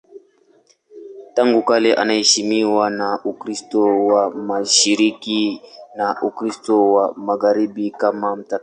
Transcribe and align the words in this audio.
Tangu 1.33 1.61
kale 1.67 1.93
anaheshimiwa 1.93 2.89
na 2.89 3.19
Ukristo 3.25 3.81
wa 4.05 4.29
Mashariki 4.29 5.61
na 5.95 6.21
Ukristo 6.21 6.91
wa 6.93 7.13
Magharibi 7.17 7.91
kama 7.91 8.35
mtakatifu. 8.35 8.59